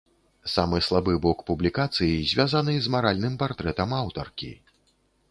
[0.51, 4.49] Самы слабы блок публікацыі звязаны з маральным партрэтам аўтаркі.